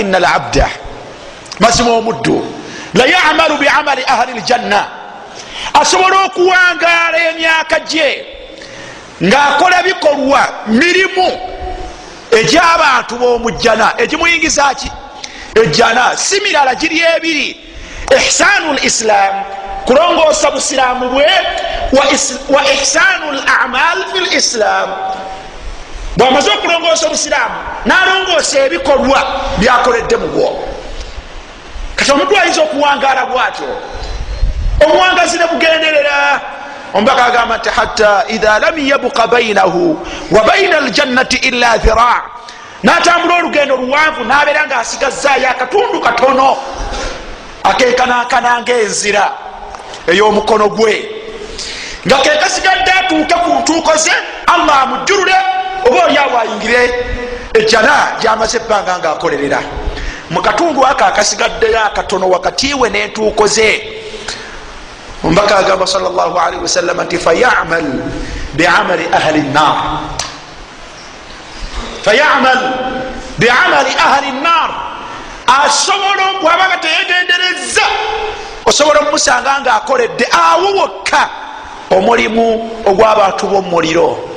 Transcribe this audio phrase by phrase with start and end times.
[0.00, 0.70] ina labda
[1.60, 2.36] mazima omuddu
[2.94, 4.86] layamalu biamali ahli ljanna
[5.80, 8.26] asobola okuwangaala emyaka gye
[9.22, 11.28] ng'akola bikolwa mirimu
[12.30, 13.94] egy'abantu b'omujjana.
[13.98, 14.90] Egimuyingiza ki?
[15.54, 17.56] Ejjana si mirala giri ebiri.
[18.16, 19.44] Ihsanu lislam
[19.84, 21.26] kulongoosa busiraamu bwe
[22.48, 24.88] wa ihsanu lamal fi lislam
[26.20, 29.20] bwamaze okulongoosa obusiraamu nalongoosa ebikolwa
[29.58, 30.48] byakoledde mu bwo.
[31.96, 33.70] Kati omuntu ayinza okuwangaala bwatyo?
[34.84, 36.40] Omuwangazi ne bugenderera.
[36.94, 42.22] Omubaka agamba nti hatta idha lam yabuka bainahu wa baina aljannati illa dhira
[42.82, 46.56] natambula olugendo luwanvu nabeera nga asigazaayo akatundu katono
[47.64, 49.32] akekanakana ngaenzira
[50.06, 50.94] ey'omukono gwe.
[52.06, 54.12] Nga kekasigadde atuuke ku ntuuko ze
[54.46, 56.82] allah amujjulule oba oliawo ayingire
[57.54, 59.60] ejjana gyamaze ebbanga ngaakolerera
[60.30, 63.68] mu katundu ako akasigaddeyo akatono wakati we n'entuuko ze
[65.24, 67.86] ombaka agamba salllahalihi wasallama nti fayamal
[68.54, 69.76] biamali ahli nnar
[72.04, 72.60] fayamal
[73.38, 74.70] biamali ahli nnar
[75.66, 77.82] asobola bwabaga teyegendereza
[78.66, 81.28] osobola omusanga nga akoledde awo wokka
[81.90, 84.29] omulimu ogw'abantu b'omuliro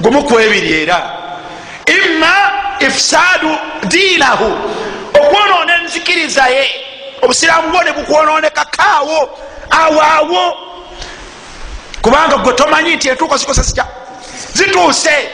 [0.00, 1.10] gumu kwebiri era.
[1.86, 2.34] Imma
[2.80, 3.58] ifsaadu
[3.88, 4.58] diinahu
[5.14, 6.70] okwonoona enzikiriza ye.
[7.22, 9.38] Obusiraamu bwo ne bukwononekakaawo
[9.70, 10.56] awaawo
[12.02, 13.86] kubanga gwe tomanyi nti entuuko zikosa zitya
[14.52, 15.28] zituuse.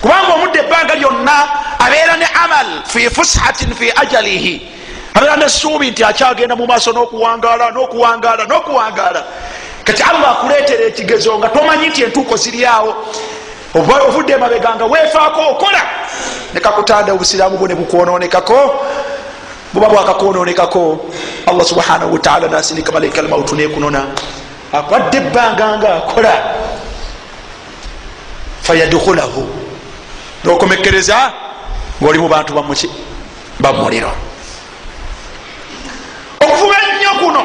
[0.00, 4.68] Kubanga omudde ebbanga lyonna abeera ne amal fi fushatin fi ajalihi.
[5.14, 9.24] Abeera nesuubi nti akyagenda mu maaso n'okuwangaala n'okuwangaala n'okuwangaala.
[9.84, 12.96] Kati allah akuleetera ekigezo nga tomanyi nti entuuko ziri awo
[13.74, 15.82] ovudde emabega nga weefaako okola
[16.54, 18.58] nekakutanda obusiraamu bwo ne bukwononekako
[19.72, 21.10] buba bwakakwononekako
[21.46, 24.06] allah subhanahu wataala nasindika malaika almautu nekunona.
[24.72, 26.34] Akwadde ebbanga nga akola
[28.62, 29.48] fayadkhulahu
[30.44, 31.32] nokomekereza
[32.02, 32.90] ngaoli mu bantu bamuki
[33.60, 34.12] bamuliro
[36.40, 37.42] okufuba ennyo kuno.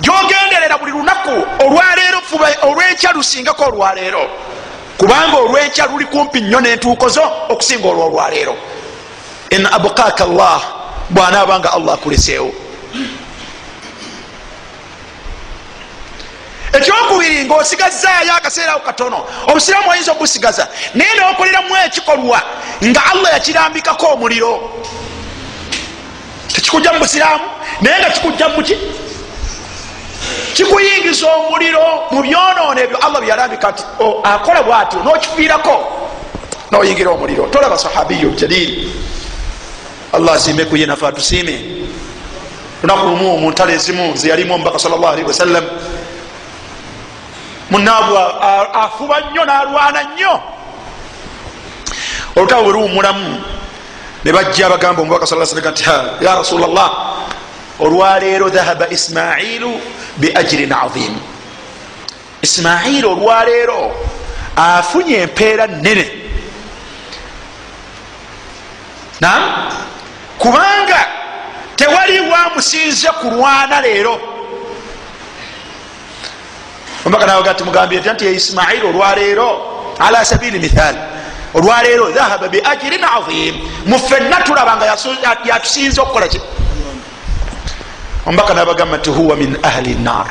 [0.00, 1.34] Gyogenderera buli lunaku
[1.64, 4.30] olwaleero fuba olwenkya lusingako olwaleero
[5.00, 8.56] kubanga olwenkya luli kumpi nnyo n'entuuko zo okusinga olwo olwaleero.
[9.50, 10.62] In abukaka llah
[11.10, 12.52] bwanaabanga allah akuleseewo.
[16.72, 22.42] Ekyokubiri ngaosigazaayo akaseerawo katono obusiraamu oyinza obusigaza naye nokoleramu ekikolwa
[22.84, 24.84] nga allah yakirambikako omuliro.
[26.52, 27.44] Tekikujja mu busiraamu
[27.80, 28.76] naye nga kikujja muki
[30.54, 33.82] kikuyingiza omuliro mu byonoono ebyo allah byeyalambika nti
[34.24, 35.76] akola bwatyo nokifiirako.
[36.70, 37.46] Noyingira omuliro.
[37.46, 38.92] Tolaba sahabiyo jalili
[40.12, 41.86] allah asiime kuye nafe atusiime.
[42.82, 45.64] Lunaku lumu muntalo ezimu zeyalimu omubaka sal llah alihi wasallam
[47.70, 48.18] munaabu
[48.72, 50.40] afuba nnyo nalwana nnyo.
[52.36, 53.42] Olutabo bwe luwumulamu
[54.24, 55.84] ne bajja bagamba omubaka sa salam nti
[56.20, 57.09] ya rasula llah
[57.80, 59.80] olwaleero dhahaba ismailu
[60.16, 61.14] biajirin aim
[62.42, 63.92] ismailu olwaleero
[64.56, 66.06] afunye empeera nene
[69.20, 69.42] nam
[70.38, 71.06] kubanga
[71.76, 74.20] tewali wamusinze kulwana leero.
[77.04, 79.48] Omubaka nawaga ti mugambye nti ismailu olwaleero
[79.98, 80.96] ala sabili mithal
[81.54, 83.54] olwaleero dhahaba biajirin aim
[83.86, 84.86] mufenna tulabanga
[85.44, 86.40] yatusinze okukola ki
[88.26, 90.26] omubaka nabagamba nti huwa min ahli nar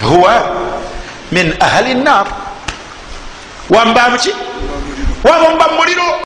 [0.00, 0.34] huwa
[1.32, 2.26] min ahli nar
[3.70, 4.32] wamba muki?
[5.24, 6.21] Waba muba muliro